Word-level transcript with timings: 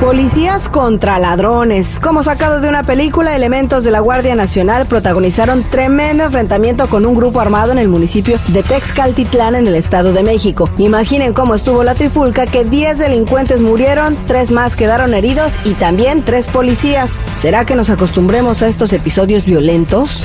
Policías 0.00 0.68
contra 0.70 1.18
ladrones. 1.18 2.00
Como 2.00 2.22
sacado 2.22 2.60
de 2.60 2.68
una 2.68 2.82
película, 2.82 3.36
elementos 3.36 3.84
de 3.84 3.90
la 3.90 4.00
Guardia 4.00 4.34
Nacional 4.34 4.86
protagonizaron 4.86 5.64
tremendo 5.64 6.24
enfrentamiento 6.24 6.88
con 6.88 7.04
un 7.04 7.14
grupo 7.14 7.40
armado 7.40 7.72
en 7.72 7.78
el 7.78 7.88
municipio 7.88 8.38
de 8.48 8.62
Texcaltitlán 8.62 9.56
en 9.56 9.66
el 9.66 9.74
Estado 9.74 10.12
de 10.12 10.22
México. 10.22 10.70
Imaginen 10.78 11.34
cómo 11.34 11.56
estuvo 11.56 11.84
la 11.84 11.94
trifulca 11.94 12.46
que 12.46 12.64
10 12.64 12.96
delincuentes 12.96 13.60
murieron, 13.60 14.16
3 14.26 14.52
más 14.52 14.76
quedaron 14.76 15.12
heridos 15.12 15.52
y 15.64 15.74
también 15.74 16.22
3 16.22 16.46
policías. 16.48 17.18
¿Será 17.38 17.66
que 17.66 17.74
nos 17.74 17.90
acostumbremos 17.90 18.62
a 18.62 18.68
estos 18.68 18.92
episodios 18.94 19.44
violentos? 19.44 20.22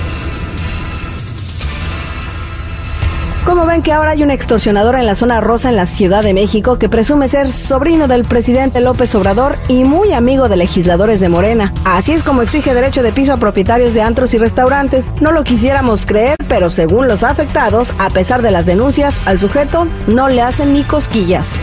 Como 3.46 3.66
ven 3.66 3.82
que 3.82 3.92
ahora 3.92 4.12
hay 4.12 4.24
un 4.24 4.32
extorsionador 4.32 4.96
en 4.96 5.06
la 5.06 5.16
zona 5.16 5.42
rosa 5.42 5.70
en 5.70 5.76
la 5.76 5.86
Ciudad 5.86 6.24
de 6.24 6.34
México 6.34 6.80
que 6.80 6.88
presume 6.88 7.28
ser 7.28 7.52
sobrino 7.52 8.08
del 8.08 8.24
presidente 8.24 8.80
López 8.80 9.14
Obrador 9.16 9.58
y 9.68 9.84
muy 9.84 10.14
amigo 10.14 10.48
de 10.48 10.56
legisladores 10.56 11.20
de 11.20 11.28
Morena. 11.28 11.74
Así 11.84 12.14
es 12.14 12.24
como 12.24 12.42
exige 12.42 12.74
derecho 12.74 13.04
de 13.04 13.12
piso 13.12 13.34
a 13.34 13.38
propietarios 13.38 13.94
de 13.94 14.02
antros 14.02 14.34
y 14.34 14.38
restaurantes. 14.38 15.04
No 15.20 15.34
lo 15.34 15.44
quisiéramos 15.44 16.06
creer, 16.06 16.38
pero 16.48 16.70
según 16.70 17.10
los 17.10 17.22
afectados, 17.22 17.90
a 18.00 18.10
pesar 18.12 18.42
de 18.42 18.52
las 18.52 18.66
denuncias, 18.66 19.16
al 19.26 19.42
sujeto 19.42 19.88
no 20.08 20.30
le 20.30 20.42
hacen 20.42 20.72
ni 20.72 20.84
cosquillas. 20.84 21.54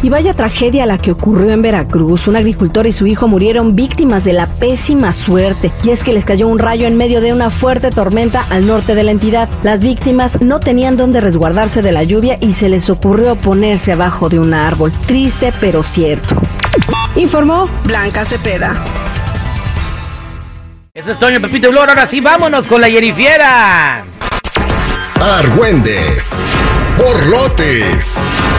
Y 0.00 0.10
vaya 0.10 0.32
tragedia 0.32 0.86
la 0.86 0.96
que 0.96 1.10
ocurrió 1.10 1.50
en 1.50 1.60
Veracruz. 1.60 2.28
Un 2.28 2.36
agricultor 2.36 2.86
y 2.86 2.92
su 2.92 3.06
hijo 3.06 3.26
murieron 3.26 3.74
víctimas 3.74 4.24
de 4.24 4.32
la 4.32 4.46
pésima 4.46 5.12
suerte. 5.12 5.72
Y 5.82 5.90
es 5.90 6.04
que 6.04 6.12
les 6.12 6.24
cayó 6.24 6.46
un 6.46 6.60
rayo 6.60 6.86
en 6.86 6.96
medio 6.96 7.20
de 7.20 7.32
una 7.32 7.50
fuerte 7.50 7.90
tormenta 7.90 8.46
al 8.50 8.66
norte 8.66 8.94
de 8.94 9.02
la 9.02 9.10
entidad. 9.10 9.48
Las 9.64 9.82
víctimas 9.82 10.40
no 10.40 10.60
tenían 10.60 10.96
dónde 10.96 11.20
resguardarse 11.20 11.82
de 11.82 11.90
la 11.90 12.04
lluvia 12.04 12.38
y 12.40 12.52
se 12.52 12.68
les 12.68 12.88
ocurrió 12.90 13.34
ponerse 13.34 13.92
abajo 13.92 14.28
de 14.28 14.38
un 14.38 14.54
árbol. 14.54 14.92
Triste 15.06 15.52
pero 15.60 15.82
cierto. 15.82 16.36
Informó 17.16 17.68
Blanca 17.84 18.24
Cepeda. 18.24 18.76
Eso 20.94 21.12
es 21.12 21.18
Toño 21.18 21.40
Pepito 21.40 21.70
Blor. 21.70 21.88
Ahora 21.88 22.06
sí, 22.06 22.20
vámonos 22.20 22.66
con 22.68 22.80
la 22.80 22.88
Yerifiera. 22.88 24.04
Argüendes, 25.20 26.28
borlotes 26.96 28.16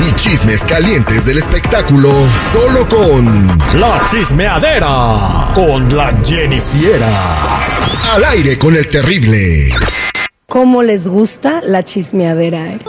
y 0.08 0.14
chismes 0.14 0.64
calientes 0.66 1.26
del 1.26 1.40
espectáculo 1.40 2.12
solo 2.54 2.88
con 2.88 3.48
La 3.80 4.02
Chismeadera 4.10 5.52
con 5.54 5.96
la 5.96 6.14
Jennifiera. 6.24 7.60
Al 8.14 8.24
aire 8.24 8.58
con 8.58 8.76
el 8.76 8.88
terrible. 8.88 9.70
¿Cómo 10.48 10.82
les 10.84 11.08
gusta 11.08 11.62
la 11.62 11.84
chismeadera, 11.84 12.74
eh? 12.74 12.80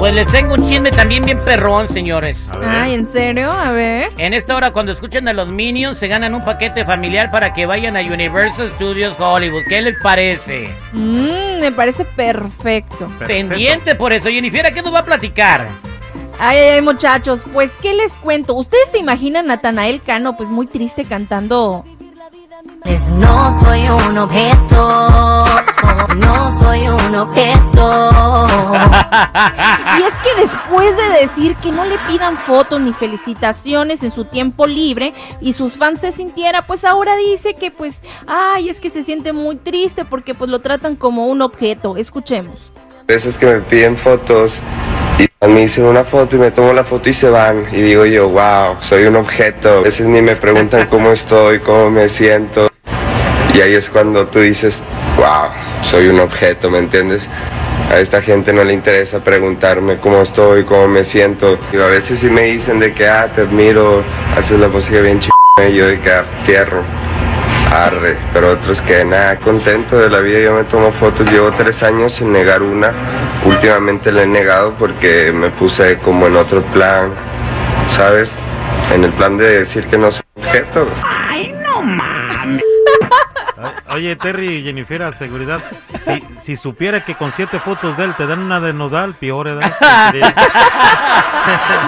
Pues 0.00 0.14
les 0.14 0.32
tengo 0.32 0.54
un 0.54 0.66
chisme 0.66 0.90
también 0.90 1.26
bien 1.26 1.38
perrón, 1.40 1.86
señores. 1.86 2.38
Ay, 2.66 2.94
¿en 2.94 3.06
serio? 3.06 3.52
A 3.52 3.70
ver. 3.70 4.10
En 4.16 4.32
esta 4.32 4.56
hora, 4.56 4.70
cuando 4.70 4.92
escuchen 4.92 5.28
a 5.28 5.34
los 5.34 5.50
Minions, 5.50 5.98
se 5.98 6.08
ganan 6.08 6.34
un 6.34 6.42
paquete 6.42 6.86
familiar 6.86 7.30
para 7.30 7.52
que 7.52 7.66
vayan 7.66 7.98
a 7.98 8.00
Universal 8.00 8.70
Studios 8.76 9.14
Hollywood. 9.20 9.60
¿Qué 9.68 9.82
les 9.82 9.96
parece? 10.02 10.70
Mmm, 10.94 11.60
me 11.60 11.70
parece 11.70 12.06
perfecto. 12.06 13.08
Pendiente 13.26 13.94
por 13.94 14.14
eso. 14.14 14.30
Jennifer, 14.30 14.72
¿qué 14.72 14.80
nos 14.80 14.94
va 14.94 15.00
a 15.00 15.04
platicar? 15.04 15.68
Ay, 16.38 16.56
ay, 16.56 16.68
ay, 16.76 16.80
muchachos, 16.80 17.42
pues, 17.52 17.70
¿qué 17.82 17.92
les 17.92 18.10
cuento? 18.22 18.54
¿Ustedes 18.54 18.88
se 18.90 18.96
imaginan 18.96 19.44
a 19.44 19.56
Natanael 19.56 20.00
Cano, 20.00 20.34
pues, 20.34 20.48
muy 20.48 20.66
triste 20.66 21.04
cantando? 21.04 21.84
Pues 22.82 23.06
no 23.10 23.62
soy 23.62 23.82
un 23.82 24.16
objeto, 24.16 25.44
no 26.16 26.60
soy 26.60 26.88
un 26.88 27.14
objeto. 27.14 28.46
Y 29.98 30.02
es 30.02 30.14
que 30.22 30.40
después 30.40 30.96
de 30.96 31.20
decir 31.20 31.56
que 31.56 31.72
no 31.72 31.84
le 31.84 31.98
pidan 32.08 32.36
fotos 32.36 32.80
ni 32.80 32.92
felicitaciones 32.92 34.02
en 34.02 34.12
su 34.12 34.24
tiempo 34.24 34.66
libre 34.66 35.12
y 35.40 35.52
sus 35.52 35.76
fans 35.76 36.00
se 36.00 36.12
sintiera, 36.12 36.62
pues 36.62 36.84
ahora 36.84 37.16
dice 37.16 37.54
que 37.54 37.70
pues, 37.70 37.94
ay, 38.26 38.68
es 38.68 38.80
que 38.80 38.90
se 38.90 39.02
siente 39.02 39.32
muy 39.32 39.56
triste 39.56 40.04
porque 40.04 40.34
pues 40.34 40.50
lo 40.50 40.60
tratan 40.60 40.96
como 40.96 41.26
un 41.26 41.42
objeto. 41.42 41.96
Escuchemos. 41.96 42.60
veces 43.06 43.36
que 43.36 43.46
me 43.46 43.60
piden 43.60 43.96
fotos 43.96 44.52
y 45.18 45.28
me 45.46 45.60
dicen 45.62 45.84
una 45.84 46.04
foto 46.04 46.36
y 46.36 46.38
me 46.38 46.50
tomo 46.50 46.72
la 46.72 46.84
foto 46.84 47.08
y 47.08 47.14
se 47.14 47.28
van 47.28 47.66
y 47.72 47.82
digo 47.82 48.06
yo, 48.06 48.28
wow, 48.28 48.76
soy 48.80 49.04
un 49.04 49.16
objeto. 49.16 49.78
A 49.78 49.80
veces 49.80 50.06
ni 50.06 50.22
me 50.22 50.36
preguntan 50.36 50.86
cómo 50.88 51.10
estoy, 51.10 51.60
cómo 51.60 51.90
me 51.90 52.08
siento. 52.08 52.68
Y 53.52 53.60
ahí 53.60 53.74
es 53.74 53.90
cuando 53.90 54.26
tú 54.28 54.38
dices, 54.38 54.82
wow, 55.20 55.50
soy 55.82 56.08
un 56.08 56.18
objeto, 56.18 56.70
¿me 56.70 56.78
entiendes? 56.78 57.28
A 57.90 57.98
esta 57.98 58.22
gente 58.22 58.52
no 58.54 58.64
le 58.64 58.72
interesa 58.72 59.22
preguntarme 59.22 59.98
cómo 59.98 60.22
estoy, 60.22 60.64
cómo 60.64 60.88
me 60.88 61.04
siento. 61.04 61.58
Y 61.72 61.76
a 61.76 61.86
veces 61.86 62.20
sí 62.20 62.30
me 62.30 62.42
dicen 62.42 62.78
de 62.80 62.94
que, 62.94 63.06
ah, 63.06 63.30
te 63.34 63.42
admiro, 63.42 64.02
haces 64.36 64.58
la 64.58 64.68
música 64.68 65.00
bien 65.00 65.20
ch... 65.20 65.28
y 65.68 65.74
yo 65.74 65.86
de 65.86 66.00
que, 66.00 66.10
ah, 66.10 66.24
fierro. 66.44 66.82
Arre, 67.70 68.16
pero 68.32 68.52
otros 68.52 68.80
que 68.82 69.04
nada, 69.04 69.36
contento 69.36 69.98
de 69.98 70.08
la 70.08 70.20
vida, 70.20 70.40
yo 70.40 70.54
me 70.54 70.64
tomo 70.64 70.90
fotos, 70.92 71.30
llevo 71.30 71.52
tres 71.52 71.82
años 71.84 72.12
sin 72.12 72.32
negar 72.32 72.62
una, 72.62 72.92
últimamente 73.44 74.10
la 74.10 74.22
he 74.22 74.26
negado 74.26 74.74
porque 74.76 75.32
me 75.32 75.50
puse 75.50 75.98
como 75.98 76.26
en 76.26 76.36
otro 76.36 76.62
plan, 76.72 77.12
¿sabes? 77.88 78.28
En 78.92 79.04
el 79.04 79.12
plan 79.12 79.36
de 79.36 79.60
decir 79.60 79.86
que 79.86 79.98
no 79.98 80.10
soy 80.10 80.24
objeto. 80.36 80.88
Oye, 83.90 84.16
Terry 84.16 84.48
y 84.56 84.62
Jennifer, 84.62 85.14
seguridad. 85.18 85.60
Si, 86.04 86.24
si 86.42 86.56
supiera 86.56 87.04
que 87.04 87.14
con 87.14 87.32
siete 87.32 87.58
fotos 87.58 87.96
de 87.96 88.04
él 88.04 88.14
te 88.16 88.26
dan 88.26 88.40
una 88.40 88.60
de 88.60 88.72
nodal, 88.72 89.14
peor 89.14 89.48
edad. 89.48 89.74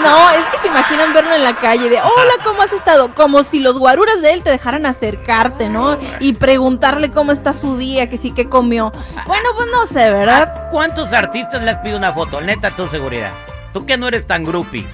No, 0.03 0.31
es 0.31 0.45
que 0.47 0.59
se 0.59 0.69
imaginan 0.69 1.13
verlo 1.13 1.35
en 1.35 1.45
la 1.45 1.55
calle 1.55 1.89
de, 1.89 2.01
hola, 2.01 2.33
¿cómo 2.43 2.63
has 2.63 2.73
estado? 2.73 3.15
Como 3.15 3.45
si 3.45 3.61
los 3.61 3.79
guaruras 3.79 4.21
de 4.21 4.33
él 4.33 4.43
te 4.43 4.51
dejaran 4.51 4.87
acercarte, 4.87 5.69
¿no? 5.69 5.99
Y 6.21 6.33
preguntarle 6.35 7.11
cómo 7.11 7.33
está 7.33 7.53
su 7.53 7.77
día, 7.77 8.09
que 8.09 8.19
sí, 8.19 8.33
que 8.33 8.49
comió. 8.49 8.91
Bueno, 9.27 9.51
pues 9.55 9.69
no 9.71 9.87
sé, 9.87 10.11
¿verdad? 10.11 10.43
¿A 10.43 10.71
cuántos 10.71 11.13
artistas 11.13 11.63
les 11.63 11.77
pido 11.77 11.99
una 11.99 12.13
foto? 12.13 12.41
Neta, 12.41 12.71
tu 12.71 12.89
seguridad. 12.89 13.31
Tú 13.73 13.87
que 13.87 13.97
no 13.97 14.09
eres 14.09 14.27
tan 14.27 14.45
groupie. 14.45 14.85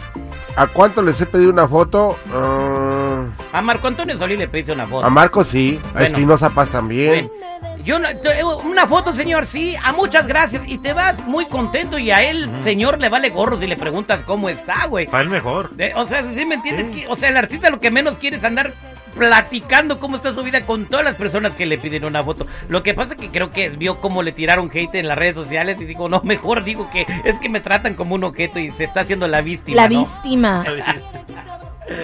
¿A 0.58 0.66
cuánto 0.66 1.02
les 1.02 1.20
he 1.20 1.26
pedido 1.26 1.50
una 1.52 1.68
foto? 1.68 2.16
Ah, 2.32 3.24
A 3.52 3.62
Marco 3.62 3.86
Antonio 3.86 4.18
Solís 4.18 4.38
le 4.38 4.48
pediste 4.48 4.72
una 4.72 4.86
foto. 4.86 5.06
a 5.06 5.10
Marco 5.10 5.44
sí, 5.44 5.78
a 5.90 5.92
Bueno. 5.92 6.06
Espinosa 6.06 6.50
Paz 6.50 6.68
también. 6.70 7.30
Bueno, 7.30 7.84
yo 7.84 7.98
no- 7.98 8.08
te- 8.20 8.42
una 8.44 8.86
foto, 8.86 9.14
señor, 9.14 9.46
sí, 9.46 9.76
a 9.82 9.92
muchas 9.92 10.26
gracias. 10.26 10.62
Y 10.66 10.78
te 10.78 10.92
vas 10.92 11.24
muy 11.26 11.46
contento 11.46 11.96
y 11.98 12.10
a 12.10 12.22
él, 12.28 12.50
señor, 12.64 12.98
le 13.00 13.08
vale 13.08 13.30
gorro 13.30 13.58
si 13.58 13.66
le 13.68 13.76
preguntas 13.76 14.20
cómo 14.26 14.48
está, 14.48 14.86
güey. 14.86 15.06
Para 15.06 15.22
él 15.22 15.30
mejor. 15.30 15.70
De- 15.70 15.94
o 15.94 16.06
sea, 16.06 16.22
¿sí 16.34 16.44
me 16.44 16.56
entiendes? 16.56 16.86
Que- 16.94 17.06
o 17.08 17.14
sea, 17.16 17.28
el 17.28 17.36
artista 17.36 17.70
lo 17.70 17.78
que 17.80 17.90
menos 17.90 18.18
quiere 18.18 18.36
es 18.36 18.44
andar 18.44 18.72
platicando 19.18 19.98
cómo 19.98 20.16
está 20.16 20.32
su 20.32 20.42
vida 20.42 20.64
con 20.64 20.86
todas 20.86 21.04
las 21.04 21.16
personas 21.16 21.54
que 21.54 21.66
le 21.66 21.76
piden 21.76 22.04
una 22.04 22.22
foto. 22.22 22.46
Lo 22.68 22.82
que 22.82 22.94
pasa 22.94 23.14
es 23.14 23.20
que 23.20 23.30
creo 23.30 23.50
que 23.50 23.68
vio 23.70 24.00
cómo 24.00 24.22
le 24.22 24.32
tiraron 24.32 24.70
hate 24.72 24.94
en 24.94 25.08
las 25.08 25.18
redes 25.18 25.34
sociales 25.34 25.78
y 25.80 25.84
digo, 25.84 26.08
no, 26.08 26.22
mejor 26.22 26.64
digo 26.64 26.88
que 26.90 27.06
es 27.24 27.38
que 27.38 27.48
me 27.48 27.60
tratan 27.60 27.94
como 27.94 28.14
un 28.14 28.24
objeto 28.24 28.58
y 28.58 28.70
se 28.70 28.84
está 28.84 29.00
haciendo 29.00 29.26
la 29.26 29.42
víctima. 29.42 29.82
La 29.82 29.88
¿no? 29.88 30.00
víctima. 30.00 30.64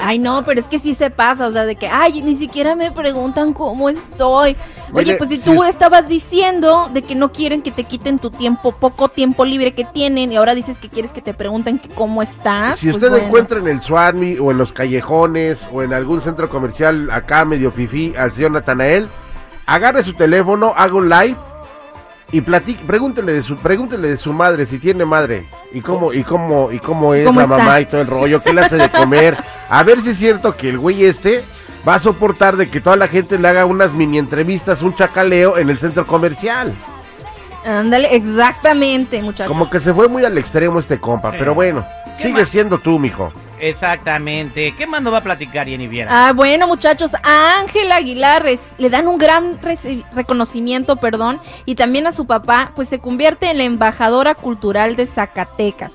Ay, 0.00 0.18
no, 0.18 0.44
pero 0.44 0.60
es 0.60 0.68
que 0.68 0.78
sí 0.78 0.94
se 0.94 1.10
pasa, 1.10 1.46
o 1.46 1.52
sea, 1.52 1.64
de 1.66 1.76
que, 1.76 1.86
ay, 1.86 2.22
ni 2.22 2.36
siquiera 2.36 2.74
me 2.74 2.90
preguntan 2.90 3.52
cómo 3.52 3.88
estoy. 3.88 4.56
Oye, 4.92 5.12
Oye, 5.12 5.16
pues 5.16 5.30
si 5.30 5.36
si 5.36 5.42
tú 5.42 5.62
estabas 5.64 6.08
diciendo 6.08 6.88
de 6.92 7.02
que 7.02 7.14
no 7.14 7.32
quieren 7.32 7.62
que 7.62 7.70
te 7.70 7.84
quiten 7.84 8.18
tu 8.18 8.30
tiempo, 8.30 8.72
poco 8.72 9.08
tiempo 9.08 9.44
libre 9.44 9.72
que 9.72 9.84
tienen, 9.84 10.32
y 10.32 10.36
ahora 10.36 10.54
dices 10.54 10.78
que 10.78 10.88
quieres 10.88 11.10
que 11.10 11.20
te 11.20 11.34
pregunten 11.34 11.78
que 11.78 11.88
cómo 11.88 12.22
estás. 12.22 12.78
Si 12.78 12.86
pues 12.86 12.96
usted 12.96 13.10
bueno. 13.10 13.26
encuentra 13.26 13.58
en 13.58 13.68
el 13.68 13.80
Swami 13.82 14.38
o 14.38 14.50
en 14.50 14.58
los 14.58 14.72
callejones 14.72 15.66
o 15.72 15.82
en 15.82 15.92
algún 15.92 16.20
centro 16.20 16.48
comercial 16.48 17.10
acá 17.10 17.44
medio 17.44 17.70
fifí 17.70 18.14
al 18.16 18.32
señor 18.32 18.52
Natanael, 18.52 19.08
agarre 19.66 20.02
su 20.02 20.14
teléfono, 20.14 20.72
haga 20.76 20.94
un 20.94 21.08
live 21.08 21.36
y 22.32 22.40
platique, 22.40 22.82
pregúntele 22.84 23.32
de 23.32 23.42
su, 23.42 23.56
pregúntele 23.56 24.08
de 24.08 24.16
su 24.16 24.32
madre, 24.32 24.66
si 24.66 24.78
tiene 24.78 25.04
madre, 25.04 25.46
y 25.72 25.80
cómo, 25.80 26.12
y 26.12 26.24
cómo, 26.24 26.72
y 26.72 26.78
cómo 26.80 27.14
es 27.14 27.24
¿Cómo 27.24 27.40
la 27.40 27.46
está? 27.46 27.58
mamá 27.58 27.80
y 27.80 27.86
todo 27.86 28.00
el 28.00 28.06
rollo, 28.08 28.42
qué 28.42 28.52
le 28.52 28.62
hace 28.62 28.76
de 28.76 28.90
comer, 28.90 29.36
a 29.68 29.82
ver 29.82 30.02
si 30.02 30.10
es 30.10 30.18
cierto 30.18 30.56
que 30.56 30.68
el 30.70 30.78
güey 30.78 31.04
este 31.04 31.44
va 31.86 31.96
a 31.96 32.00
soportar 32.00 32.56
de 32.56 32.70
que 32.70 32.80
toda 32.80 32.96
la 32.96 33.08
gente 33.08 33.38
le 33.38 33.48
haga 33.48 33.64
unas 33.66 33.92
mini 33.92 34.18
entrevistas, 34.18 34.82
un 34.82 34.94
chacaleo 34.94 35.58
en 35.58 35.68
el 35.70 35.78
centro 35.78 36.06
comercial. 36.06 36.74
Ándale, 37.64 38.14
exactamente, 38.14 39.22
muchachos. 39.22 39.48
Como 39.48 39.70
que 39.70 39.80
se 39.80 39.92
fue 39.94 40.08
muy 40.08 40.24
al 40.24 40.36
extremo 40.36 40.80
este 40.80 41.00
compa, 41.00 41.30
Sí. 41.30 41.36
pero 41.38 41.54
bueno, 41.54 41.84
¿Qué 42.18 42.24
sigue 42.24 42.40
más? 42.40 42.48
siendo 42.50 42.78
tú, 42.78 42.98
mijo. 42.98 43.32
Exactamente. 43.58 44.74
¿Qué 44.76 44.86
más 44.86 45.00
nos 45.00 45.14
va 45.14 45.18
a 45.18 45.22
platicar, 45.22 45.66
Jenny 45.66 45.86
Viera? 45.86 46.10
Ah, 46.28 46.32
bueno, 46.34 46.66
muchachos, 46.66 47.12
a 47.22 47.60
Ángela 47.60 47.96
Aguilar 47.96 48.44
le 48.76 48.90
dan 48.90 49.08
un 49.08 49.16
gran 49.16 49.58
reconocimiento, 50.14 50.96
perdón, 50.96 51.40
y 51.64 51.74
también 51.74 52.06
a 52.06 52.12
su 52.12 52.26
papá, 52.26 52.72
pues 52.76 52.90
se 52.90 52.98
convierte 52.98 53.50
en 53.50 53.56
la 53.58 53.64
embajadora 53.64 54.34
cultural 54.34 54.96
de 54.96 55.06
Zacatecas. 55.06 55.92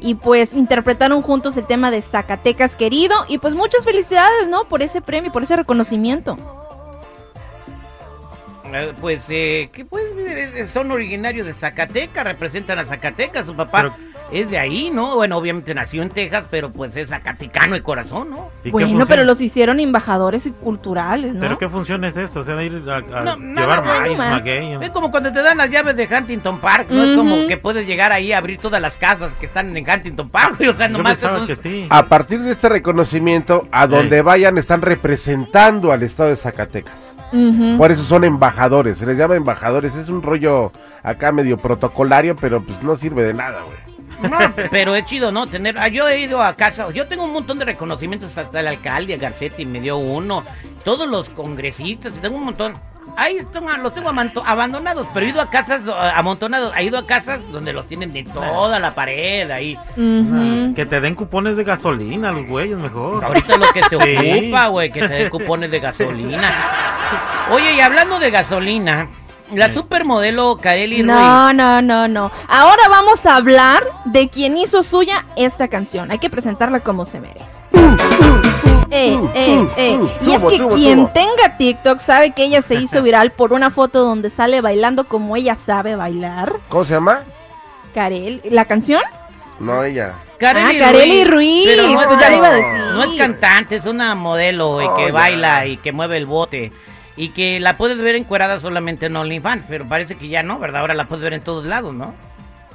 Y 0.00 0.14
pues 0.14 0.52
interpretaron 0.54 1.20
juntos 1.22 1.56
el 1.58 1.66
tema 1.66 1.90
de 1.90 2.00
Zacatecas 2.02 2.74
querido, 2.74 3.14
y 3.28 3.38
pues 3.38 3.54
muchas 3.54 3.84
felicidades, 3.84 4.48
¿no? 4.48 4.64
Por 4.64 4.82
ese 4.82 5.00
premio, 5.02 5.30
por 5.30 5.42
ese 5.42 5.56
reconocimiento. 5.56 6.36
Eh, 8.72 8.94
Pues 9.00 9.20
eh, 9.28 9.68
que 9.72 9.84
pues 9.84 10.04
son 10.72 10.90
originarios 10.90 11.46
de 11.46 11.52
Zacatecas, 11.54 12.24
representan 12.24 12.78
a 12.78 12.86
Zacatecas, 12.86 13.46
su 13.46 13.54
papá 13.54 13.82
Pero- 13.82 14.09
es 14.32 14.50
de 14.50 14.58
ahí, 14.58 14.90
¿no? 14.92 15.16
Bueno, 15.16 15.36
obviamente 15.36 15.74
nació 15.74 16.02
en 16.02 16.10
Texas, 16.10 16.44
pero 16.50 16.70
pues 16.70 16.94
es 16.96 17.08
zacatecano 17.08 17.74
de 17.74 17.82
corazón, 17.82 18.30
¿no? 18.30 18.48
¿Y 18.60 18.64
qué 18.64 18.70
Bueno, 18.70 19.06
pero 19.06 19.24
los 19.24 19.40
hicieron 19.40 19.80
embajadores 19.80 20.46
y 20.46 20.52
culturales, 20.52 21.34
¿no? 21.34 21.40
¿Pero 21.40 21.58
qué 21.58 21.68
función 21.68 22.04
es 22.04 22.16
eso? 22.16 22.40
O 22.40 22.44
sea, 22.44 22.62
ir 22.62 22.82
a, 22.88 22.96
a 22.96 23.00
No, 23.00 23.36
nada, 23.36 23.60
llevar 23.60 23.84
nada 23.84 24.00
maíz, 24.00 24.18
más. 24.18 24.30
maguey. 24.32 24.78
Es 24.80 24.90
como 24.90 25.10
cuando 25.10 25.32
te 25.32 25.42
dan 25.42 25.58
las 25.58 25.70
llaves 25.70 25.96
de 25.96 26.08
Huntington 26.10 26.58
Park, 26.58 26.86
¿no? 26.90 27.02
Es 27.02 27.16
como 27.16 27.48
que 27.48 27.56
puedes 27.56 27.86
llegar 27.86 28.12
ahí 28.12 28.32
a 28.32 28.38
abrir 28.38 28.58
todas 28.58 28.80
las 28.80 28.96
casas 28.96 29.30
que 29.40 29.46
están 29.46 29.76
en 29.76 29.88
Huntington 29.88 30.28
Park, 30.28 30.60
o 30.70 30.74
sea, 30.74 30.88
nomás 30.88 31.20
que 31.46 31.56
sí. 31.56 31.86
A 31.90 32.06
partir 32.06 32.40
de 32.40 32.52
este 32.52 32.68
reconocimiento, 32.68 33.66
a 33.72 33.86
donde 33.86 34.22
vayan 34.22 34.58
están 34.58 34.82
representando 34.82 35.92
al 35.92 36.02
estado 36.02 36.30
de 36.30 36.36
Zacatecas. 36.36 36.94
Por 37.78 37.92
eso 37.92 38.02
son 38.02 38.24
embajadores, 38.24 38.98
se 38.98 39.06
les 39.06 39.16
llama 39.16 39.36
embajadores. 39.36 39.94
Es 39.94 40.08
un 40.08 40.22
rollo 40.22 40.72
acá 41.02 41.30
medio 41.30 41.58
protocolario, 41.58 42.34
pero 42.36 42.62
pues 42.62 42.82
no 42.82 42.96
sirve 42.96 43.22
de 43.22 43.34
nada, 43.34 43.62
güey. 43.62 43.89
No, 44.22 44.38
pero 44.70 44.94
es 44.94 45.04
chido, 45.06 45.32
¿no? 45.32 45.46
Tener, 45.46 45.78
ah, 45.78 45.88
yo 45.88 46.08
he 46.08 46.20
ido 46.20 46.42
a 46.42 46.54
casa, 46.54 46.90
yo 46.90 47.06
tengo 47.06 47.24
un 47.24 47.32
montón 47.32 47.58
de 47.58 47.64
reconocimientos 47.64 48.36
hasta 48.36 48.60
el 48.60 48.68
alcalde 48.68 49.16
Garcetti 49.16 49.64
me 49.66 49.80
dio 49.80 49.96
uno, 49.98 50.44
todos 50.84 51.08
los 51.08 51.28
congresistas, 51.30 52.14
y 52.16 52.20
tengo 52.20 52.36
un 52.36 52.44
montón. 52.44 52.74
Ahí 53.16 53.38
están, 53.38 53.68
ah, 53.68 53.76
los 53.78 53.92
tengo 53.92 54.08
abandonados, 54.10 55.06
pero 55.12 55.26
he 55.26 55.30
ido 55.30 55.40
a 55.40 55.50
casas 55.50 55.82
ah, 55.88 56.12
amontonados, 56.16 56.72
he 56.76 56.84
ido 56.84 56.96
a 56.98 57.06
casas 57.06 57.40
donde 57.50 57.72
los 57.72 57.86
tienen 57.86 58.12
de 58.12 58.22
toda 58.24 58.78
la 58.78 58.94
pared 58.94 59.50
ahí. 59.50 59.76
Ujú. 59.96 60.74
Que 60.74 60.86
te 60.86 61.00
den 61.00 61.14
cupones 61.16 61.56
de 61.56 61.64
gasolina 61.64 62.30
los 62.30 62.46
güeyes 62.46 62.78
mejor. 62.78 63.24
Ahorita 63.24 63.54
es 63.54 63.58
lo 63.58 63.72
que 63.72 63.82
se 63.84 63.96
Sí. 64.00 64.38
ocupa, 64.44 64.66
güey, 64.68 64.90
que 64.90 65.00
te 65.00 65.08
den 65.14 65.30
cupones 65.30 65.70
de 65.70 65.80
gasolina. 65.80 66.54
Oye, 67.50 67.74
y 67.74 67.80
hablando 67.80 68.18
de 68.20 68.30
gasolina, 68.30 69.08
la 69.54 69.72
supermodelo 69.72 70.56
Kaeli 70.60 71.02
No, 71.02 71.12
Ruiz. 71.14 71.56
no, 71.56 71.82
no, 71.82 72.08
no. 72.08 72.30
Ahora 72.48 72.88
vamos 72.88 73.24
a 73.26 73.36
hablar 73.36 73.82
de 74.06 74.28
quien 74.28 74.56
hizo 74.56 74.82
suya 74.82 75.24
esta 75.36 75.68
canción. 75.68 76.10
Hay 76.10 76.18
que 76.18 76.30
presentarla 76.30 76.80
como 76.80 77.04
se 77.04 77.20
merece. 77.20 77.46
Eh, 78.92 79.18
eh, 79.34 79.68
eh. 79.76 80.00
Y 80.26 80.32
es 80.32 80.42
que 80.44 80.66
quien 80.74 81.12
tenga 81.12 81.56
TikTok 81.56 82.00
sabe 82.00 82.32
que 82.32 82.44
ella 82.44 82.60
se 82.62 82.74
hizo 82.74 83.02
viral 83.04 83.30
por 83.30 83.52
una 83.52 83.70
foto 83.70 84.00
donde 84.04 84.30
sale 84.30 84.60
bailando 84.60 85.04
como 85.04 85.36
ella 85.36 85.54
sabe 85.54 85.94
bailar. 85.96 86.52
¿Cómo 86.68 86.84
se 86.84 86.94
llama? 86.94 87.20
Karel, 87.94 88.40
¿la 88.50 88.64
canción? 88.64 89.02
No, 89.60 89.84
ella. 89.84 90.14
Kareli 90.38 90.76
Ah, 90.80 90.86
Kareli 90.86 91.24
Ruiz, 91.24 91.66
Pero 91.66 91.86
no, 91.88 91.94
pues 91.94 92.08
es- 92.12 92.20
ya 92.20 92.30
le 92.30 92.36
iba 92.38 92.46
a 92.48 92.52
decir. 92.54 92.80
no 92.94 93.04
es 93.04 93.12
cantante, 93.14 93.76
es 93.76 93.84
una 93.84 94.14
modelo 94.14 94.80
y 94.80 94.86
Oh, 94.86 94.96
que 94.96 95.12
baila 95.12 95.66
y 95.66 95.76
que 95.76 95.92
mueve 95.92 96.16
el 96.16 96.24
bote. 96.26 96.72
Y 97.20 97.32
que 97.32 97.60
la 97.60 97.76
puedes 97.76 97.98
ver 97.98 98.14
encuerada 98.14 98.60
solamente 98.60 99.04
en 99.04 99.14
OnlyFans, 99.14 99.66
pero 99.68 99.86
parece 99.86 100.16
que 100.16 100.28
ya 100.28 100.42
no, 100.42 100.58
¿verdad? 100.58 100.80
Ahora 100.80 100.94
la 100.94 101.04
puedes 101.04 101.22
ver 101.22 101.34
en 101.34 101.42
todos 101.42 101.66
lados, 101.66 101.92
¿no? 101.92 102.14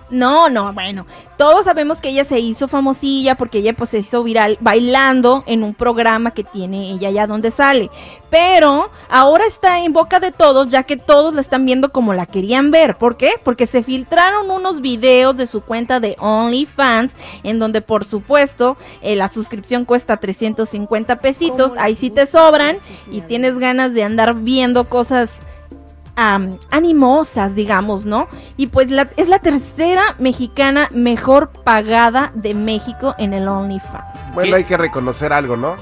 No, 0.10 0.50
no, 0.50 0.72
bueno, 0.72 1.07
todos 1.36 1.66
sabemos 1.66 2.00
que 2.00 2.10
ella 2.10 2.25
se 2.25 2.40
hizo 2.40 2.68
famosilla 2.68 3.36
porque 3.36 3.57
ella 3.57 3.74
pues 3.74 3.90
se 3.90 4.00
hizo 4.00 4.24
viral 4.24 4.57
bailando 4.62 5.44
en 5.48 5.63
un 5.63 5.74
programa 5.74 6.31
que 6.31 6.44
tiene 6.44 6.92
ella 6.92 7.10
allá 7.10 7.25
donde 7.25 7.50
sale. 7.50 7.90
Pero 8.30 8.92
ahora 9.10 9.46
está 9.48 9.80
en 9.80 9.94
boca 9.94 10.19
de 10.19 10.31
todos 10.31 10.69
ya 10.69 10.84
que 10.84 10.98
todos 10.98 11.34
la 11.34 11.42
están 11.42 11.66
viendo 11.66 11.92
como 11.92 12.13
la 12.13 12.28
querían 12.28 12.69
ver. 12.69 12.98
¿Por 12.98 13.18
qué? 13.18 13.31
Porque 13.44 13.66
se 13.66 13.81
filtraron 13.81 14.52
unos 14.52 14.81
videos 14.81 15.36
de 15.38 15.48
su 15.48 15.62
cuenta 15.62 16.00
de 16.00 16.16
OnlyFans 16.19 17.13
en 17.44 17.58
donde 17.58 17.81
por 17.81 18.06
supuesto 18.06 18.78
eh, 19.01 19.16
la 19.16 19.30
suscripción 19.30 19.86
cuesta 19.86 20.18
350 20.18 21.16
pesitos. 21.16 21.72
Ahí 21.80 21.96
sí 21.96 22.12
te 22.12 22.28
sobran 22.28 22.78
y 23.10 23.22
tienes 23.22 23.58
ganas 23.58 23.94
de 23.94 24.04
andar 24.04 24.36
viendo 24.36 24.88
cosas 24.88 25.30
animosas, 26.15 27.56
digamos, 27.56 28.06
¿no? 28.06 28.27
Y 28.57 28.67
pues 28.67 28.89
la- 28.89 29.09
es 29.17 29.27
la 29.27 29.39
tercera 29.39 30.15
mexicana 30.19 30.88
mejor 30.91 31.50
pagada 31.50 32.31
de 32.35 32.53
México 32.53 33.15
en 33.17 33.33
el 33.33 33.47
OnlyFans. 33.47 34.33
Bueno, 34.33 34.51
¿Qué? 34.51 34.56
hay 34.57 34.63
que 34.63 34.77
reconocer 34.77 35.33
algo, 35.33 35.57
¿no? 35.57 35.75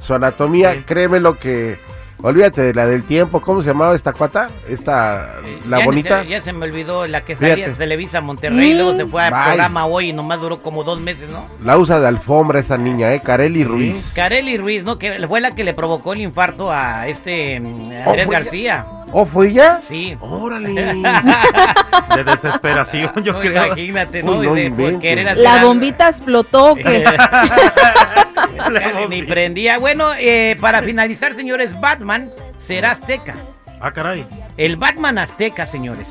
Su 0.00 0.14
anatomía, 0.14 0.84
créeme 0.86 1.20
lo 1.20 1.36
que... 1.38 1.78
Olvídate 2.26 2.60
de 2.60 2.74
la 2.74 2.86
del 2.86 3.04
tiempo, 3.04 3.40
¿cómo 3.40 3.62
se 3.62 3.68
llamaba 3.68 3.94
esta 3.94 4.12
cuata? 4.12 4.48
Esta, 4.68 5.36
Eh, 5.44 5.60
la 5.68 5.76
ya 5.76 5.82
ni 5.82 5.86
bonita. 5.86 6.22
se- 6.22 6.28
ya 6.28 6.42
se 6.42 6.52
me 6.52 6.64
olvidó 6.66 7.06
la 7.06 7.20
que 7.24 7.36
salía 7.36 7.68
de 7.68 7.74
Televisa 7.74 8.20
Monterrey, 8.20 8.72
Mm. 8.72 8.76
luego 8.76 8.96
se 8.96 9.06
fue 9.06 9.22
al 9.22 9.32
Bye. 9.32 9.44
programa 9.44 9.86
hoy 9.86 10.08
y 10.10 10.12
nomás 10.12 10.40
duró 10.40 10.60
como 10.60 10.82
dos 10.82 10.98
meses, 11.00 11.28
¿no? 11.30 11.46
La 11.64 11.78
usa 11.78 12.00
de 12.00 12.08
alfombra 12.08 12.58
esa 12.58 12.76
niña, 12.76 13.12
¿eh? 13.14 13.20
Kareli 13.20 13.60
Sí. 13.60 13.64
Ruiz. 13.64 14.12
Kareli 14.12 14.58
Ruiz, 14.58 14.82
¿no? 14.82 14.98
Que 14.98 15.24
fue 15.28 15.40
la 15.40 15.52
que 15.52 15.62
le 15.62 15.72
provocó 15.72 16.14
el 16.14 16.20
infarto 16.22 16.72
a 16.72 17.06
este 17.06 17.60
mm, 17.60 17.92
Andrés 18.08 18.28
García. 18.28 18.84
¿Oh, 19.12 19.24
fue 19.24 19.46
ella? 19.50 19.78
Sí. 19.86 20.18
Órale. 20.20 20.74
De 22.16 22.24
desesperación, 22.24 23.12
yo 23.22 23.34
No, 23.34 23.38
creo. 23.40 23.66
Imagínate, 23.66 24.22
¿no? 24.24 24.32
Uy, 24.38 24.46
no 24.48 24.56
Y 24.58 24.62
de- 24.70 24.70
por 25.24 25.36
La 25.36 25.54
algo. 25.54 25.68
bombita 25.68 26.08
explotó, 26.08 26.74
que 26.74 27.04
Ni 29.08 29.22
prendía. 29.22 29.78
Bueno, 29.78 30.12
eh, 30.18 30.56
para 30.60 30.82
finalizar, 30.82 31.34
señores, 31.34 31.78
Batman 31.80 32.30
será 32.60 32.92
azteca. 32.92 33.34
Ah, 33.80 33.92
caray. 33.92 34.26
El 34.56 34.76
Batman 34.76 35.18
azteca, 35.18 35.66
señores. 35.66 36.08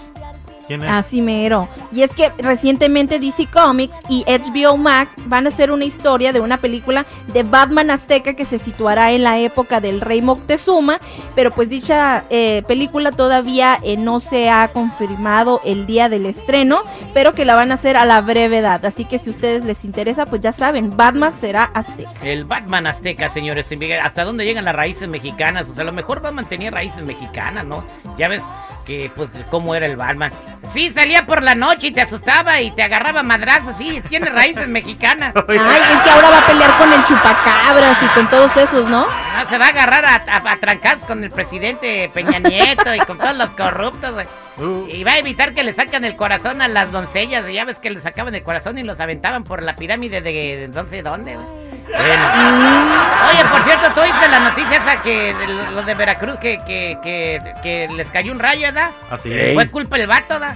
¿Quién 0.67 0.83
es? 0.83 0.89
así 0.89 1.21
mero. 1.21 1.67
Y 1.91 2.01
es 2.01 2.11
que 2.13 2.31
recientemente 2.37 3.19
DC 3.19 3.47
Comics 3.47 3.95
y 4.09 4.23
HBO 4.25 4.77
Max 4.77 5.11
van 5.25 5.45
a 5.45 5.49
hacer 5.49 5.71
una 5.71 5.85
historia 5.85 6.33
de 6.33 6.39
una 6.39 6.57
película 6.57 7.05
de 7.33 7.43
Batman 7.43 7.91
Azteca 7.91 8.33
que 8.33 8.45
se 8.45 8.57
situará 8.57 9.11
en 9.11 9.23
la 9.23 9.39
época 9.39 9.79
del 9.79 10.01
rey 10.01 10.21
Moctezuma, 10.21 10.99
pero 11.35 11.51
pues 11.51 11.69
dicha 11.69 12.25
eh, 12.29 12.63
película 12.67 13.11
todavía 13.11 13.79
eh, 13.83 13.97
no 13.97 14.19
se 14.19 14.49
ha 14.49 14.69
confirmado 14.69 15.61
el 15.65 15.85
día 15.85 16.09
del 16.09 16.25
estreno, 16.25 16.83
pero 17.13 17.33
que 17.33 17.45
la 17.45 17.55
van 17.55 17.71
a 17.71 17.75
hacer 17.75 17.97
a 17.97 18.05
la 18.05 18.21
brevedad. 18.21 18.83
Así 18.85 19.05
que 19.05 19.19
si 19.19 19.29
a 19.29 19.33
ustedes 19.33 19.65
les 19.65 19.85
interesa, 19.85 20.25
pues 20.25 20.41
ya 20.41 20.51
saben, 20.51 20.95
Batman 20.95 21.33
será 21.33 21.65
Azteca. 21.73 22.11
El 22.23 22.45
Batman 22.45 22.87
azteca, 22.87 23.29
señores. 23.29 23.67
¿Hasta 24.01 24.23
dónde 24.23 24.45
llegan 24.45 24.65
las 24.65 24.75
raíces 24.75 25.07
mexicanas? 25.07 25.65
O 25.69 25.73
sea, 25.73 25.83
a 25.83 25.85
lo 25.85 25.91
mejor 25.91 26.21
Batman 26.21 26.45
tenía 26.45 26.71
raíces 26.71 27.03
mexicanas, 27.03 27.65
¿no? 27.65 27.83
Ya 28.17 28.27
ves 28.27 28.41
que, 28.85 29.11
pues, 29.15 29.29
cómo 29.49 29.75
era 29.75 29.85
el 29.85 29.97
Batman. 29.97 30.31
Sí, 30.73 30.91
salía 30.93 31.25
por 31.25 31.43
la 31.43 31.55
noche 31.55 31.87
y 31.87 31.91
te 31.91 32.01
asustaba 32.01 32.61
y 32.61 32.71
te 32.71 32.83
agarraba 32.83 33.23
madrazos. 33.23 33.75
Sí, 33.77 34.01
tiene 34.09 34.29
raíces 34.29 34.67
mexicanas. 34.67 35.33
Ay, 35.47 35.57
es 35.57 36.01
que 36.01 36.09
ahora 36.09 36.29
va 36.29 36.39
a 36.39 36.45
pelear 36.47 36.77
con 36.77 36.91
el 36.93 37.03
chupacabras 37.05 38.03
y 38.03 38.05
con 38.07 38.29
todos 38.29 38.55
esos, 38.57 38.89
¿no? 38.89 39.05
Ah, 39.09 39.45
se 39.49 39.57
va 39.57 39.65
a 39.65 39.69
agarrar 39.69 40.05
a, 40.05 40.15
a, 40.15 40.37
a 40.51 40.99
con 41.07 41.23
el 41.23 41.31
presidente 41.31 42.09
Peña 42.13 42.39
Nieto 42.39 42.93
y 42.95 42.99
con 42.99 43.17
todos 43.17 43.35
los 43.35 43.49
corruptos, 43.51 44.13
güey. 44.13 44.27
Uh, 44.57 44.87
Y 44.89 45.03
va 45.03 45.13
a 45.13 45.17
evitar 45.17 45.53
que 45.53 45.63
le 45.63 45.73
saquen 45.73 46.05
el 46.05 46.15
corazón 46.15 46.61
a 46.61 46.67
las 46.67 46.91
doncellas. 46.91 47.45
Ya 47.51 47.65
ves 47.65 47.79
que 47.79 47.89
le 47.89 47.99
sacaban 48.01 48.33
el 48.35 48.43
corazón 48.43 48.77
y 48.77 48.83
los 48.83 48.99
aventaban 48.99 49.43
por 49.43 49.61
la 49.61 49.75
pirámide 49.75 50.21
de, 50.21 50.31
de 50.31 50.67
no 50.69 50.85
sé 50.87 51.01
dónde, 51.01 51.35
güey. 51.35 51.64
Bueno. 51.87 52.23
Mm, 52.35 53.29
Oye, 53.31 53.45
por 53.51 53.63
cierto, 53.63 53.91
¿tú 53.93 53.99
oíste 54.01 54.27
la 54.27 54.39
noticia 54.39 54.77
esa 54.77 55.01
que 55.01 55.33
de 55.33 55.47
los 55.47 55.85
de 55.85 55.93
Veracruz 55.95 56.37
que, 56.37 56.57
que, 56.65 56.97
que, 57.03 57.41
que 57.63 57.87
les 57.95 58.07
cayó 58.09 58.31
un 58.31 58.39
rayo, 58.39 58.61
¿verdad? 58.63 58.91
así 59.09 59.31
es. 59.33 59.53
Fue 59.53 59.67
culpa 59.69 59.97
del 59.97 60.07
vato, 60.07 60.39
¿verdad? 60.39 60.55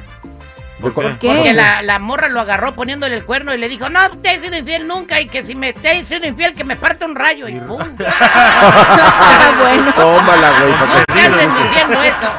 ¿Por 0.81 0.93
qué? 0.93 1.15
¿Qué? 1.19 1.27
Porque 1.27 1.53
la, 1.53 1.81
la 1.81 1.99
morra 1.99 2.29
lo 2.29 2.39
agarró 2.39 2.73
poniéndole 2.73 3.15
el 3.17 3.25
cuerno 3.25 3.53
y 3.53 3.57
le 3.57 3.67
dijo, 3.67 3.89
no 3.89 4.09
te 4.21 4.33
he 4.35 4.39
sido 4.39 4.55
infiel 4.57 4.87
nunca 4.87 5.19
y 5.19 5.27
que 5.27 5.43
si 5.43 5.53
me 5.55 5.73
te 5.73 5.97
he 5.99 6.05
sido 6.05 6.25
infiel 6.25 6.53
que 6.53 6.63
me 6.63 6.75
parte 6.77 7.03
un 7.05 7.15
rayo 7.15 7.47
y 7.49 7.59
pum. 7.59 7.79
Ah, 8.07 9.51
bueno. 9.59 9.93
Tómala, 9.93 10.51
güey. 10.59 10.71
No 10.71 10.85
pa' 10.85 11.05
que- 11.05 11.13
te 11.13 11.21
andes 11.21 11.49
diciendo 11.63 12.01
eso. 12.03 12.29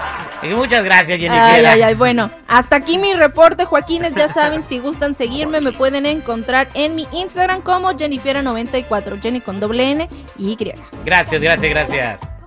Y 0.42 0.48
muchas 0.48 0.84
gracias, 0.84 1.18
Jennifer. 1.18 1.42
Ay, 1.42 1.64
ay, 1.64 1.82
ay, 1.82 1.94
bueno, 1.94 2.30
hasta 2.48 2.76
aquí 2.76 2.98
mi 2.98 3.12
reporte, 3.14 3.64
Joaquines, 3.64 4.14
ya 4.14 4.32
saben, 4.32 4.62
si 4.68 4.78
gustan 4.78 5.14
seguirme, 5.14 5.60
me 5.60 5.72
pueden 5.72 6.06
encontrar 6.06 6.68
en 6.74 6.94
mi 6.94 7.06
Instagram 7.12 7.62
como 7.62 7.90
Jennifer94, 7.92 9.20
Jenny 9.20 9.40
con 9.40 9.60
doble 9.60 9.90
N 9.90 10.08
y 10.38 10.52
Y. 10.52 10.72
Gracias, 11.04 11.40
gracias, 11.40 11.70
gracias. 11.70 12.39